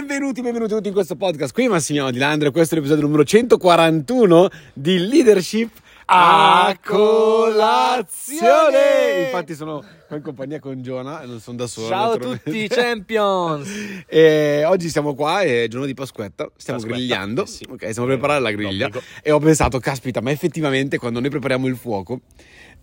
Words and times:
Benvenuti, 0.00 0.40
benvenuti 0.40 0.72
tutti 0.72 0.88
in 0.88 0.94
questo 0.94 1.14
podcast. 1.14 1.52
Qui 1.52 1.68
Massimiliano 1.68 2.10
Di 2.10 2.16
Landro, 2.16 2.50
questo 2.52 2.74
è 2.74 2.78
l'episodio 2.78 3.04
numero 3.04 3.22
141 3.22 4.48
di 4.72 4.96
Leadership 4.98 5.70
a 6.06 6.74
colazione. 6.82 8.46
Infatti 9.26 9.54
sono 9.54 9.84
in 10.10 10.22
compagnia 10.22 10.58
con 10.58 10.80
Giona 10.80 11.20
e 11.20 11.26
non 11.26 11.38
sono 11.38 11.58
da 11.58 11.66
solo. 11.66 11.88
Ciao 11.88 12.12
a 12.12 12.16
tutti, 12.16 12.66
champions! 12.66 13.68
E 14.08 14.64
oggi 14.64 14.88
siamo 14.88 15.14
qua, 15.14 15.42
è 15.42 15.68
giorno 15.68 15.84
di 15.84 15.92
Pasquetta, 15.92 16.50
stiamo 16.56 16.80
Pasquetta, 16.80 16.98
grigliando, 16.98 17.42
eh 17.42 17.46
sì. 17.46 17.66
ok, 17.68 17.90
stiamo 17.90 18.08
per 18.08 18.16
preparare 18.16 18.40
la 18.40 18.52
griglia 18.52 18.88
D'obbligo. 18.88 19.04
e 19.22 19.30
ho 19.32 19.38
pensato, 19.38 19.78
caspita, 19.80 20.22
ma 20.22 20.30
effettivamente 20.30 20.96
quando 20.96 21.20
noi 21.20 21.28
prepariamo 21.28 21.66
il 21.66 21.76
fuoco 21.76 22.22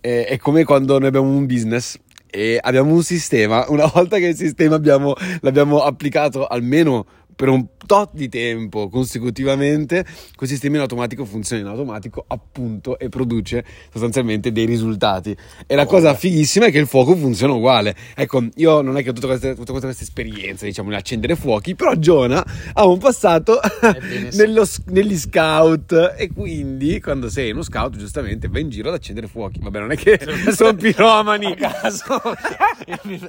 eh, 0.00 0.24
è 0.26 0.36
come 0.38 0.62
quando 0.64 0.98
noi 0.98 1.08
abbiamo 1.08 1.28
un 1.28 1.46
business 1.46 1.98
e 2.30 2.58
abbiamo 2.60 2.92
un 2.92 3.02
sistema, 3.02 3.64
una 3.68 3.86
volta 3.92 4.18
che 4.18 4.26
il 4.28 4.36
sistema 4.36 4.74
abbiamo- 4.76 5.14
l'abbiamo 5.40 5.82
applicato 5.82 6.46
almeno 6.46 7.06
per 7.38 7.48
un 7.50 7.66
tot 7.86 8.10
di 8.14 8.28
tempo 8.28 8.88
consecutivamente, 8.88 10.04
quel 10.34 10.48
sistema 10.48 10.74
in 10.74 10.80
automatico 10.82 11.24
funziona 11.24 11.62
in 11.62 11.68
automatico 11.68 12.24
appunto 12.26 12.98
e 12.98 13.08
produce 13.08 13.64
sostanzialmente 13.92 14.50
dei 14.50 14.64
risultati. 14.64 15.36
E 15.64 15.76
la 15.76 15.86
cosa 15.86 16.14
fighissima 16.14 16.66
è 16.66 16.72
che 16.72 16.78
il 16.78 16.88
fuoco 16.88 17.14
funziona 17.14 17.52
uguale. 17.52 17.94
Ecco, 18.16 18.44
io 18.56 18.80
non 18.80 18.96
è 18.96 19.04
che 19.04 19.10
ho 19.10 19.12
tutte 19.12 19.28
queste, 19.28 19.54
tutte 19.54 19.70
queste 19.70 20.02
esperienze, 20.02 20.66
diciamo, 20.66 20.88
nell'accendere 20.88 21.36
fuochi, 21.36 21.76
però 21.76 21.94
Giona 21.94 22.44
ha 22.72 22.84
un 22.84 22.98
passato 22.98 23.60
nello 24.34 24.66
negli 24.86 25.16
scout 25.16 26.14
e 26.16 26.32
quindi 26.32 27.00
quando 27.00 27.30
sei 27.30 27.52
uno 27.52 27.62
scout 27.62 27.96
giustamente 27.96 28.48
vai 28.48 28.62
in 28.62 28.70
giro 28.70 28.88
ad 28.88 28.94
accendere 28.94 29.28
fuochi. 29.28 29.60
Vabbè, 29.60 29.78
non 29.78 29.92
è 29.92 29.96
che 29.96 30.18
sono 30.50 30.74
piromani. 30.74 31.52
A 31.52 31.54
caso, 31.54 32.20
mi- 33.04 33.20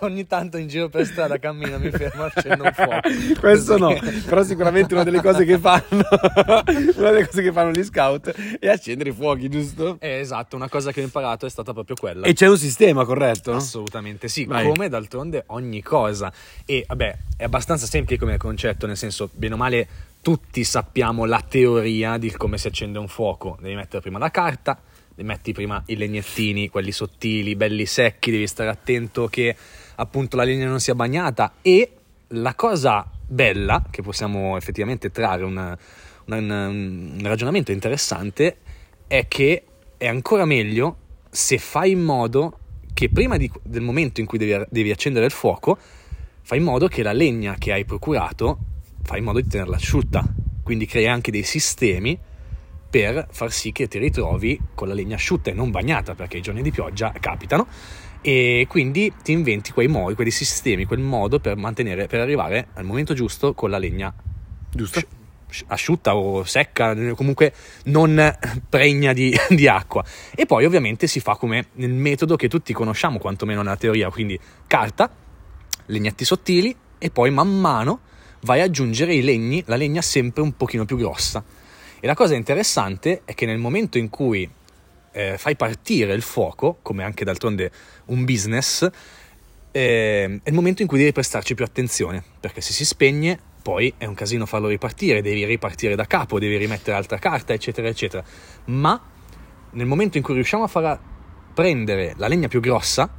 ogni 0.00 0.26
tanto 0.26 0.58
in 0.58 0.68
giro 0.68 0.90
per 0.90 1.06
strada 1.06 1.38
cammino, 1.38 1.78
mi 1.78 1.90
fermo, 1.90 2.24
accendo 2.24 2.64
un 2.64 2.72
fuoco. 2.74 3.36
Questo 3.38 3.78
no, 3.78 3.96
però 4.26 4.42
sicuramente 4.42 4.94
una 4.94 5.04
delle 5.04 5.22
cose 5.22 5.44
che 5.44 5.58
fanno, 5.58 5.82
una 6.96 7.10
delle 7.10 7.26
cose 7.26 7.42
che 7.42 7.52
fanno 7.52 7.70
gli 7.70 7.84
scout 7.84 8.58
è 8.58 8.68
accendere 8.68 9.10
i 9.10 9.12
fuochi, 9.12 9.48
giusto? 9.48 9.96
Eh, 10.00 10.18
esatto, 10.18 10.56
una 10.56 10.68
cosa 10.68 10.92
che 10.92 11.00
ho 11.00 11.04
imparato 11.04 11.46
è 11.46 11.50
stata 11.50 11.72
proprio 11.72 11.96
quella. 11.98 12.26
E 12.26 12.32
c'è 12.32 12.48
un 12.48 12.58
sistema, 12.58 13.04
corretto? 13.04 13.52
Assolutamente 13.52 14.28
sì, 14.28 14.44
Vai. 14.44 14.66
come 14.66 14.88
d'altronde 14.88 15.44
ogni 15.48 15.82
cosa. 15.82 16.32
E 16.64 16.84
vabbè, 16.86 17.18
è 17.36 17.44
abbastanza 17.44 17.86
semplice 17.86 18.20
come 18.20 18.36
concetto, 18.36 18.86
nel 18.86 18.96
senso, 18.96 19.30
bene 19.32 19.54
o 19.54 19.56
male, 19.56 19.88
tutti 20.20 20.64
sappiamo 20.64 21.24
la 21.24 21.42
teoria 21.46 22.18
di 22.18 22.30
come 22.32 22.58
si 22.58 22.66
accende 22.66 22.98
un 22.98 23.08
fuoco. 23.08 23.56
Devi 23.60 23.74
mettere 23.74 24.02
prima 24.02 24.18
la 24.18 24.30
carta, 24.30 24.80
metti 25.16 25.52
prima 25.52 25.82
i 25.86 25.96
legnettini, 25.96 26.68
quelli 26.68 26.92
sottili, 26.92 27.54
belli 27.54 27.86
secchi, 27.86 28.30
devi 28.30 28.46
stare 28.46 28.70
attento 28.70 29.28
che 29.28 29.54
appunto 29.96 30.36
la 30.36 30.44
legna 30.44 30.66
non 30.66 30.80
sia 30.80 30.94
bagnata 30.94 31.54
e 31.62 31.92
la 32.28 32.54
cosa 32.54 33.08
bella, 33.28 33.84
che 33.90 34.02
possiamo 34.02 34.56
effettivamente 34.56 35.10
trarre 35.10 35.44
una- 35.44 35.78
una- 36.24 36.68
un 36.68 37.20
ragionamento 37.22 37.70
interessante, 37.72 38.56
è 39.06 39.28
che 39.28 39.64
è 39.96 40.06
ancora 40.06 40.44
meglio 40.44 40.96
se 41.30 41.58
fai 41.58 41.92
in 41.92 42.00
modo 42.00 42.58
che 42.94 43.10
prima 43.10 43.36
di- 43.36 43.50
del 43.62 43.82
momento 43.82 44.20
in 44.20 44.26
cui 44.26 44.38
devi, 44.38 44.64
devi 44.70 44.90
accendere 44.90 45.26
il 45.26 45.30
fuoco, 45.30 45.78
fai 46.42 46.58
in 46.58 46.64
modo 46.64 46.88
che 46.88 47.02
la 47.02 47.12
legna 47.12 47.54
che 47.58 47.72
hai 47.72 47.84
procurato, 47.84 48.58
fai 49.02 49.18
in 49.18 49.24
modo 49.24 49.40
di 49.40 49.48
tenerla 49.48 49.76
asciutta. 49.76 50.26
Quindi 50.62 50.86
crei 50.86 51.06
anche 51.06 51.30
dei 51.30 51.44
sistemi 51.44 52.18
per 52.90 53.28
far 53.30 53.52
sì 53.52 53.70
che 53.70 53.86
ti 53.86 53.98
ritrovi 53.98 54.58
con 54.74 54.88
la 54.88 54.94
legna 54.94 55.16
asciutta 55.16 55.50
e 55.50 55.54
non 55.54 55.70
bagnata, 55.70 56.14
perché 56.14 56.38
i 56.38 56.40
giorni 56.40 56.62
di 56.62 56.70
pioggia 56.70 57.12
capitano. 57.20 57.66
E 58.28 58.66
quindi 58.68 59.10
ti 59.22 59.32
inventi 59.32 59.72
quei 59.72 59.88
modi, 59.88 60.14
quei 60.14 60.30
sistemi, 60.30 60.84
quel 60.84 61.00
modo 61.00 61.40
per 61.40 61.56
mantenere, 61.56 62.08
per 62.08 62.20
arrivare 62.20 62.68
al 62.74 62.84
momento 62.84 63.14
giusto 63.14 63.54
con 63.54 63.70
la 63.70 63.78
legna 63.78 64.12
Giusto? 64.70 64.98
asci- 64.98 65.64
asciutta 65.68 66.14
o 66.14 66.44
secca, 66.44 66.94
comunque 67.14 67.54
non 67.84 68.36
pregna 68.68 69.14
di, 69.14 69.34
di 69.48 69.66
acqua. 69.66 70.04
E 70.34 70.44
poi 70.44 70.66
ovviamente 70.66 71.06
si 71.06 71.20
fa 71.20 71.36
come 71.36 71.68
nel 71.76 71.94
metodo 71.94 72.36
che 72.36 72.48
tutti 72.48 72.74
conosciamo, 72.74 73.16
quantomeno 73.16 73.62
nella 73.62 73.76
teoria, 73.76 74.10
quindi 74.10 74.38
carta, 74.66 75.10
legnetti 75.86 76.26
sottili 76.26 76.76
e 76.98 77.08
poi 77.08 77.30
man 77.30 77.48
mano 77.48 78.00
vai 78.42 78.60
ad 78.60 78.68
aggiungere 78.68 79.14
i 79.14 79.22
legni, 79.22 79.62
la 79.64 79.76
legna 79.76 80.02
sempre 80.02 80.42
un 80.42 80.54
pochino 80.54 80.84
più 80.84 80.98
grossa. 80.98 81.42
E 81.98 82.06
la 82.06 82.14
cosa 82.14 82.34
interessante 82.34 83.22
è 83.24 83.32
che 83.32 83.46
nel 83.46 83.56
momento 83.56 83.96
in 83.96 84.10
cui 84.10 84.46
eh, 85.18 85.36
fai 85.36 85.56
partire 85.56 86.14
il 86.14 86.22
fuoco, 86.22 86.78
come 86.80 87.02
anche 87.02 87.24
d'altronde 87.24 87.72
un 88.06 88.24
business, 88.24 88.88
eh, 89.72 90.40
è 90.42 90.48
il 90.48 90.54
momento 90.54 90.82
in 90.82 90.86
cui 90.88 90.98
devi 90.98 91.10
prestarci 91.10 91.56
più 91.56 91.64
attenzione, 91.64 92.22
perché 92.38 92.60
se 92.60 92.72
si 92.72 92.84
spegne 92.84 93.36
poi 93.60 93.92
è 93.98 94.06
un 94.06 94.14
casino 94.14 94.46
farlo 94.46 94.68
ripartire, 94.68 95.20
devi 95.20 95.44
ripartire 95.44 95.96
da 95.96 96.06
capo, 96.06 96.38
devi 96.38 96.56
rimettere 96.56 96.96
altra 96.96 97.18
carta, 97.18 97.52
eccetera, 97.52 97.88
eccetera. 97.88 98.22
Ma 98.66 99.00
nel 99.72 99.86
momento 99.86 100.18
in 100.18 100.22
cui 100.22 100.34
riusciamo 100.34 100.62
a 100.62 100.68
far 100.68 101.00
prendere 101.52 102.14
la 102.16 102.28
legna 102.28 102.46
più 102.46 102.60
grossa, 102.60 103.12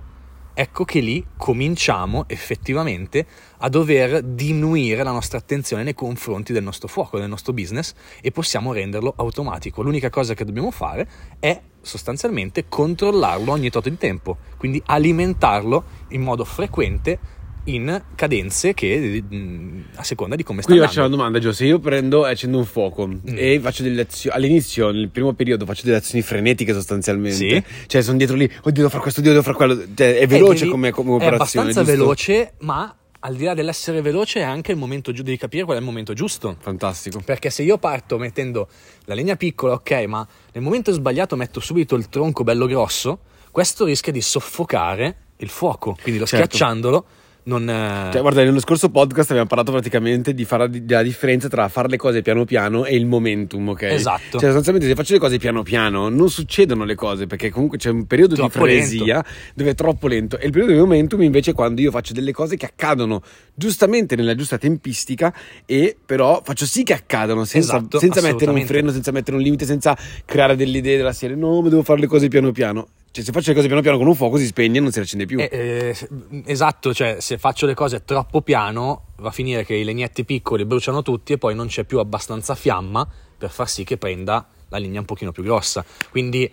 ecco 0.54 0.86
che 0.86 1.02
lì 1.02 1.26
cominciamo 1.36 2.24
effettivamente 2.28 3.26
a 3.58 3.68
dover 3.68 4.24
diminuire 4.24 5.04
la 5.04 5.12
nostra 5.12 5.38
attenzione 5.38 5.84
nei 5.84 5.94
confronti 5.94 6.54
del 6.54 6.64
nostro 6.64 6.88
fuoco, 6.88 7.20
del 7.20 7.28
nostro 7.28 7.52
business 7.52 7.94
e 8.22 8.32
possiamo 8.32 8.72
renderlo 8.72 9.14
automatico. 9.18 9.82
L'unica 9.82 10.10
cosa 10.10 10.34
che 10.34 10.46
dobbiamo 10.46 10.72
fare 10.72 11.08
è 11.40 11.62
sostanzialmente 11.82 12.66
controllarlo 12.68 13.52
ogni 13.52 13.70
tot 13.70 13.88
di 13.90 13.98
tempo, 13.98 14.38
quindi 14.58 14.82
alimentarlo 14.86 15.84
in 16.10 16.22
modo 16.22 16.44
frequente 16.46 17.20
in 17.66 18.02
cadenze 18.16 18.74
che 18.74 19.22
mm, 19.32 19.80
a 19.96 20.04
seconda 20.04 20.36
di 20.36 20.44
come 20.44 20.62
sta 20.62 20.70
Quindi 20.72 20.86
faccio 20.88 21.00
la 21.00 21.06
andando. 21.06 21.24
domanda, 21.26 21.46
Gio, 21.46 21.54
se 21.54 21.66
io 21.66 21.78
prendo 21.80 22.26
e 22.26 22.32
accendo 22.32 22.58
un 22.58 22.66
fuoco 22.66 23.06
Mm. 23.08 23.18
e 23.26 23.60
faccio 23.62 23.84
delle 23.84 24.02
azioni, 24.02 24.36
all'inizio, 24.36 24.90
nel 24.92 25.10
primo 25.10 25.34
periodo, 25.34 25.66
faccio 25.66 25.84
delle 25.86 25.98
azioni 25.98 26.24
frenetiche 26.24 26.74
sostanzialmente, 26.74 27.36
Sì. 27.36 27.64
cioè 27.88 28.02
sono 28.02 28.18
dietro 28.18 28.36
lì, 28.36 28.46
oddio 28.46 28.72
devo 28.72 28.90
fare 28.90 29.02
questo, 29.02 29.20
oddio 29.20 29.32
devo 29.34 29.44
fare 29.44 29.56
quello, 29.58 29.84
cioè, 29.94 30.18
è 30.18 30.26
veloce 30.26 30.60
devi- 30.62 30.72
come, 30.72 30.92
come 30.92 31.10
È 31.12 31.14
operazione, 31.14 31.68
abbastanza 31.70 31.82
giusto? 31.84 31.92
veloce, 31.98 32.54
ma 32.60 32.96
al 33.22 33.36
di 33.36 33.44
là 33.44 33.54
dell'essere 33.54 34.02
veloce 34.02 34.40
è 34.40 34.44
anche 34.44 34.72
il 34.72 34.78
momento 34.78 35.12
giusto, 35.12 35.26
devi 35.26 35.38
capire 35.38 35.64
qual 35.66 35.78
è 35.78 35.80
il 35.80 35.86
momento 35.86 36.14
giusto. 36.14 36.56
Fantastico. 36.60 37.22
Perché 37.24 37.50
se 37.50 37.64
io 37.64 37.78
parto 37.78 38.18
mettendo 38.18 38.68
la 39.06 39.14
legna 39.14 39.36
piccola, 39.36 39.74
ok, 39.74 39.92
ma 40.08 40.26
nel 40.54 40.64
momento 40.64 40.92
sbagliato 40.92 41.36
metto 41.36 41.60
subito 41.60 41.96
il 41.96 42.08
tronco 42.10 42.44
bello 42.44 42.66
grosso, 42.66 43.20
questo 43.52 43.86
rischia 43.86 44.12
di 44.14 44.22
soffocare 44.22 45.18
il 45.38 45.50
fuoco. 45.50 45.98
Quindi 46.02 46.20
lo 46.20 46.26
Certo. 46.26 46.46
schiacciandolo 46.46 47.06
non... 47.50 47.68
eh, 47.68 48.10
Cioè, 48.12 48.22
guarda, 48.22 48.44
nello 48.44 48.60
scorso 48.60 48.90
podcast 48.90 49.32
abbiamo 49.32 49.48
parlato 49.48 49.72
praticamente 49.72 50.34
di 50.34 50.46
fare 50.46 50.70
la, 50.70 50.78
della 50.80 51.02
differenza 51.02 51.48
tra 51.50 51.68
fare 51.68 51.90
le 51.90 51.98
cose 51.98 52.22
piano 52.22 52.46
piano 52.46 52.86
e 52.86 52.96
il 52.96 53.06
momentum, 53.06 53.70
ok? 53.70 53.82
Esatto. 53.84 54.38
Cioè, 54.38 54.42
sostanzialmente, 54.42 54.88
se 54.88 54.96
faccio 54.96 55.14
le 55.14 55.20
cose 55.20 55.38
piano 55.38 55.64
piano, 55.64 56.10
non 56.10 56.30
succedono 56.30 56.86
le 56.86 56.96
cose 56.96 57.26
perché 57.28 57.50
comunque 57.50 57.78
c'è 57.78 57.90
un 57.90 58.06
periodo 58.06 58.36
Troppo 58.36 58.60
di 58.60 58.64
frenesia 58.66 59.26
dove 59.54 59.72
è 59.72 59.76
troppo 59.76 60.08
lento. 60.08 60.38
E 60.38 60.46
il 60.46 60.52
periodo 60.52 60.74
di 60.74 60.80
momentum, 60.80 61.22
invece, 61.22 61.52
è 61.52 61.54
quando 61.54 61.82
io 61.82 61.92
faccio 61.92 62.14
delle 62.14 62.32
cose 62.32 62.56
che 62.56 62.66
accadono 62.66 63.22
giustamente 63.54 64.16
nella 64.16 64.36
giusta 64.36 64.58
tempistica, 64.58 65.34
e 65.66 65.98
però 66.06 66.42
faccio 66.44 66.66
sì 66.66 66.84
che 66.84 66.94
accadano 66.94 67.44
senza, 67.46 67.78
Esatto, 67.78 68.00
senza 68.00 68.22
mettere 68.22 68.52
un 68.52 68.66
freno, 68.66 68.92
senza 68.92 69.12
mettere 69.12 69.36
un 69.36 69.44
limite, 69.44 69.66
senza 69.66 69.98
creare 70.26 70.56
delle 70.56 70.78
idee 70.78 70.98
della 70.98 71.14
serie. 71.14 71.36
No, 71.36 71.62
ma 71.62 71.70
devo 71.70 71.84
fare 71.84 72.00
le 72.00 72.08
cose 72.08 72.28
piano 72.28 72.52
piano. 72.52 72.88
Cioè, 73.12 73.24
se 73.24 73.32
faccio 73.32 73.50
le 73.50 73.56
cose 73.56 73.68
piano 73.68 73.82
piano 73.82 73.98
con 73.98 74.08
un 74.08 74.16
fuoco 74.16 74.38
si 74.38 74.46
spegne 74.46 74.78
e 74.78 74.82
non 74.82 74.92
si 74.92 75.00
accende 75.00 75.26
più. 75.26 75.40
Eh, 75.40 75.50
eh, 75.52 76.10
esatto, 76.46 76.94
cioè 76.94 77.18
se 77.20 77.38
faccio 77.38 77.66
le 77.66 77.74
cose 77.74 78.04
troppo 78.06 78.42
piano 78.42 79.06
va 79.18 79.30
a 79.30 79.32
finire 79.32 79.66
che 79.66 79.74
i 79.76 79.84
legnetti 79.84 80.24
piccoli 80.26 80.64
bruciano 80.66 81.02
tutti 81.02 81.34
e 81.34 81.38
poi 81.38 81.56
non 81.56 81.68
c'è 81.68 81.86
più 81.86 82.00
abbastanza 82.00 82.54
fiamma 82.54 83.08
per 83.38 83.50
far 83.50 83.68
sì 83.68 83.84
che 83.84 83.98
prenda 83.98 84.48
la 84.70 84.78
linea 84.78 85.00
un 85.00 85.06
pochino 85.06 85.32
più 85.32 85.42
grossa. 85.44 85.84
Quindi 86.12 86.52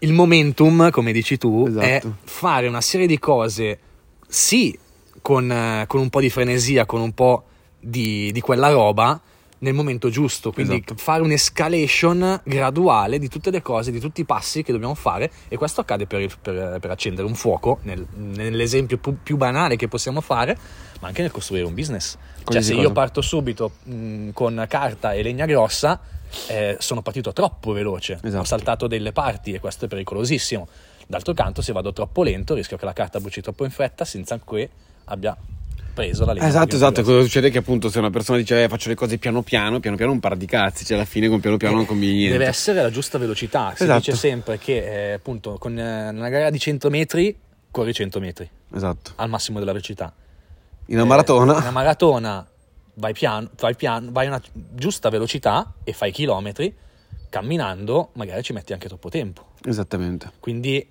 il 0.00 0.12
momentum, 0.12 0.90
come 0.90 1.12
dici 1.12 1.38
tu, 1.38 1.66
Esatto. 1.68 1.84
è 1.86 2.02
fare 2.24 2.66
una 2.66 2.80
serie 2.80 3.06
di 3.06 3.20
cose, 3.20 3.78
sì, 4.26 4.76
con, 5.20 5.50
eh, 5.50 5.84
con 5.86 6.00
un 6.00 6.10
po' 6.10 6.20
di 6.20 6.28
frenesia, 6.28 6.84
con 6.84 7.00
un 7.00 7.12
po' 7.12 7.44
di, 7.78 8.32
di 8.32 8.40
quella 8.40 8.70
roba, 8.70 9.20
nel 9.62 9.74
momento 9.74 10.08
giusto, 10.10 10.50
quindi 10.52 10.74
Esatto. 10.76 10.94
fare 10.96 11.22
un'escalation 11.22 12.40
graduale 12.44 13.18
di 13.18 13.28
tutte 13.28 13.50
le 13.50 13.62
cose, 13.62 13.90
di 13.92 14.00
tutti 14.00 14.20
i 14.20 14.24
passi 14.24 14.62
che 14.62 14.72
dobbiamo 14.72 14.94
fare 14.94 15.30
e 15.48 15.56
questo 15.56 15.80
accade 15.80 16.06
per, 16.06 16.20
il- 16.20 16.36
per- 16.40 16.78
per 16.80 16.90
accendere 16.90 17.26
un 17.26 17.34
fuoco, 17.34 17.78
nel- 17.82 18.06
nell'esempio 18.14 18.98
più, 18.98 19.16
più 19.22 19.36
banale 19.36 19.76
che 19.76 19.86
possiamo 19.88 20.20
fare, 20.20 20.58
ma 21.00 21.08
anche 21.08 21.22
nel 21.22 21.30
costruire 21.30 21.64
un 21.66 21.74
business. 21.74 22.12
Cioè 22.12 22.42
Qualsiasi 22.44 22.66
se 22.68 22.74
cosa. 22.74 22.86
io 22.88 22.92
parto 22.92 23.20
subito 23.20 23.70
mh, 23.84 24.30
con 24.30 24.64
carta 24.68 25.12
e 25.12 25.22
legna 25.22 25.46
grossa, 25.46 26.00
eh, 26.48 26.76
sono 26.80 27.02
partito 27.02 27.32
troppo 27.32 27.72
veloce, 27.72 28.18
Esatto. 28.22 28.42
ho 28.42 28.44
saltato 28.44 28.86
delle 28.88 29.12
parti 29.12 29.52
e 29.52 29.60
questo 29.60 29.84
è 29.84 29.88
pericolosissimo. 29.88 30.66
D'altro 31.06 31.34
canto, 31.34 31.62
se 31.62 31.72
vado 31.72 31.92
troppo 31.92 32.22
lento, 32.24 32.54
rischio 32.54 32.76
che 32.76 32.84
la 32.84 32.92
carta 32.92 33.20
bruci 33.20 33.40
troppo 33.42 33.64
in 33.64 33.70
fretta 33.70 34.04
senza 34.04 34.40
che 34.44 34.70
abbia 35.04 35.36
preso 35.92 36.24
la 36.24 36.32
legna. 36.32 36.46
Esatto, 36.46 36.74
esatto. 36.76 37.02
Cosa 37.02 37.22
succede? 37.22 37.50
Che 37.50 37.58
appunto 37.58 37.88
se 37.88 37.98
una 37.98 38.10
persona 38.10 38.38
dice 38.38 38.64
eh, 38.64 38.68
faccio 38.68 38.88
le 38.88 38.94
cose 38.94 39.18
piano 39.18 39.42
piano, 39.42 39.80
piano 39.80 39.96
piano 39.96 40.12
un 40.12 40.20
par 40.20 40.36
di 40.36 40.46
cazzi, 40.46 40.84
cioè 40.84 40.96
alla 40.96 41.06
fine 41.06 41.28
con 41.28 41.40
piano 41.40 41.56
piano 41.56 41.76
non 41.76 41.86
combini 41.86 42.12
niente. 42.12 42.38
Deve 42.38 42.46
essere 42.48 42.82
la 42.82 42.90
giusta 42.90 43.18
velocità. 43.18 43.72
Si 43.76 43.82
Esatto. 43.84 43.98
dice 43.98 44.14
sempre 44.16 44.58
che 44.58 45.10
eh, 45.10 45.12
appunto 45.12 45.56
con 45.58 45.78
eh, 45.78 46.08
una 46.08 46.28
gara 46.28 46.50
di 46.50 46.58
100 46.58 46.90
metri 46.90 47.36
corri 47.70 47.92
100 47.94 48.20
metri 48.20 48.48
Esatto. 48.74 49.12
al 49.16 49.28
massimo 49.28 49.58
della 49.58 49.72
velocità. 49.72 50.12
In 50.86 50.96
una 50.96 51.04
Eh, 51.04 51.08
maratona. 51.08 51.52
Una 51.56 51.70
maratona 51.70 52.46
vai 52.94 53.12
piano, 53.14 53.48
vai, 53.58 53.74
piano, 53.74 54.08
vai 54.10 54.26
a 54.26 54.28
una 54.30 54.42
giusta 54.74 55.08
velocità 55.08 55.72
e 55.84 55.92
fai 55.94 56.12
chilometri, 56.12 56.74
camminando 57.30 58.10
magari 58.14 58.42
ci 58.42 58.52
metti 58.52 58.72
anche 58.72 58.88
troppo 58.88 59.08
tempo. 59.08 59.46
Esattamente. 59.64 60.30
Quindi 60.40 60.86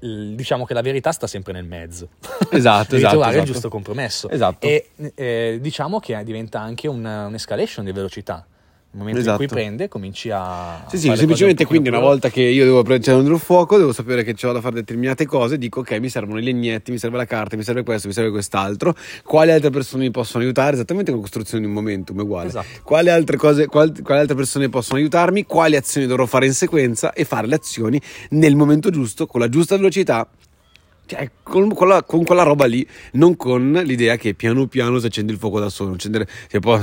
diciamo 0.00 0.64
che 0.64 0.74
la 0.74 0.80
verità 0.82 1.12
sta 1.12 1.26
sempre 1.26 1.52
nel 1.52 1.64
mezzo. 1.64 2.08
Esatto, 2.50 2.90
Devi 2.90 2.96
esatto, 2.98 3.08
trovare 3.10 3.30
il 3.32 3.36
esatto. 3.38 3.52
giusto 3.52 3.68
compromesso. 3.68 4.28
Esatto. 4.28 4.66
E 4.66 4.90
eh, 5.14 5.58
diciamo 5.60 6.00
che 6.00 6.22
diventa 6.24 6.60
anche 6.60 6.88
un- 6.88 7.04
un'escalation 7.04 7.84
di 7.84 7.92
velocità. 7.92 8.46
Nel 8.90 9.00
momento 9.02 9.20
Esatto. 9.20 9.42
in 9.42 9.48
cui 9.48 9.56
prende, 9.56 9.86
cominci 9.86 10.30
a. 10.30 10.86
Sì, 10.88 10.96
sì, 10.96 11.14
semplicemente 11.14 11.64
un 11.64 11.68
quindi 11.68 11.88
una 11.88 11.98
pochino 11.98 12.10
volta 12.10 12.30
che 12.30 12.40
io 12.40 12.64
devo 12.64 12.82
prendere 12.82 13.20
il 13.20 13.38
fuoco, 13.38 13.76
devo 13.76 13.92
sapere 13.92 14.24
che 14.24 14.34
ho 14.46 14.52
da 14.52 14.62
fare 14.62 14.76
determinate 14.76 15.26
cose, 15.26 15.58
dico 15.58 15.80
ok, 15.80 15.92
mi 15.98 16.08
servono 16.08 16.38
i 16.38 16.42
legnetti, 16.42 16.90
mi 16.90 16.96
serve 16.96 17.18
la 17.18 17.26
carta, 17.26 17.54
mi 17.56 17.64
serve 17.64 17.82
questo, 17.82 18.08
mi 18.08 18.14
serve 18.14 18.30
quest'altro, 18.30 18.94
quali 19.24 19.50
altre 19.50 19.68
persone 19.68 20.04
mi 20.04 20.10
possono 20.10 20.42
aiutare, 20.42 20.72
esattamente 20.72 21.10
come 21.10 21.22
costruzione 21.22 21.62
di 21.62 21.68
un 21.68 21.74
momentum, 21.74 22.18
uguale. 22.18 22.48
Esatto. 22.48 22.66
Quali 22.82 23.10
altre 23.10 23.36
cose, 23.36 23.66
qual- 23.66 23.92
quali 24.02 24.20
altre 24.22 24.34
persone 24.34 24.70
possono 24.70 24.98
aiutarmi, 24.98 25.44
quali 25.44 25.76
azioni 25.76 26.06
dovrò 26.06 26.24
fare 26.24 26.46
in 26.46 26.54
sequenza 26.54 27.12
e 27.12 27.24
fare 27.26 27.46
le 27.46 27.56
azioni 27.56 28.00
nel 28.30 28.56
momento 28.56 28.88
giusto, 28.88 29.26
con 29.26 29.40
la 29.40 29.50
giusta 29.50 29.76
velocità. 29.76 30.26
Cioè, 31.08 31.30
con 31.42 31.72
quella, 31.72 32.02
con 32.02 32.22
quella 32.22 32.42
roba 32.42 32.66
lì, 32.66 32.86
non 33.12 33.34
con 33.34 33.72
l'idea 33.82 34.16
che 34.16 34.34
piano 34.34 34.66
piano 34.66 34.98
si 34.98 35.06
accende 35.06 35.32
il 35.32 35.38
fuoco 35.38 35.58
da 35.58 35.70
solo. 35.70 35.94
Accendere, 35.94 36.28
cioè, 36.50 36.60
può- 36.60 36.78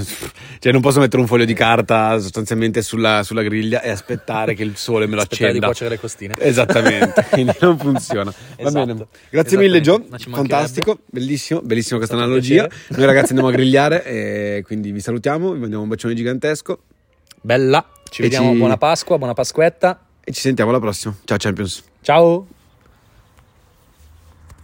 cioè, 0.60 0.72
non 0.72 0.81
posso 0.81 1.00
mettere 1.00 1.22
un 1.22 1.27
foglio 1.27 1.45
di 1.45 1.54
carta 1.54 2.18
sostanzialmente 2.19 2.81
sulla, 2.81 3.22
sulla 3.22 3.44
griglia 3.44 3.81
e 3.83 3.89
aspettare 3.92 4.56
che 4.56 4.63
il 4.63 4.75
sole 4.77 5.06
me 5.06 5.13
lo 5.16 5.22
Aspettare 5.22 5.51
di 5.51 5.57
accenda. 5.60 5.66
cuocere 5.68 5.89
le 5.92 6.00
costine. 6.00 6.33
Esattamente, 6.39 7.25
quindi 7.30 7.54
non 7.60 7.77
funziona. 7.77 8.31
Va 8.31 8.68
Esatto. 8.68 8.86
bene. 8.86 9.07
Grazie 9.30 9.57
mille, 9.60 9.81
Gio. 9.81 10.04
Fantastico, 10.30 11.00
bellissimo, 11.06 11.62
bellissima 11.62 11.98
questa 11.98 12.16
analogia. 12.16 12.68
Noi 12.89 13.06
ragazzi 13.06 13.30
andiamo 13.30 13.50
a 13.50 13.51
grigliare, 13.56 14.04
e 14.06 14.63
quindi 14.66 14.92
vi 14.92 15.01
salutiamo, 15.01 15.51
vi 15.54 15.60
mandiamo 15.60 15.83
un 15.83 15.89
bacione 15.89 16.16
gigantesco 16.16 16.80
Bella. 17.42 17.86
Ci 18.10 18.21
E 18.21 18.24
vediamo. 18.24 18.51
ci- 18.54 18.57
Buona 18.57 18.78
Pasqua, 18.78 19.18
buona 19.19 19.33
Pasquetta. 19.33 20.00
e 20.24 20.31
ci 20.31 20.42
sentiamo 20.42 20.71
alla 20.71 20.80
prossima. 20.80 21.16
Ciao 21.25 21.38
Champions. 21.38 21.83
Ciao. 22.01 22.48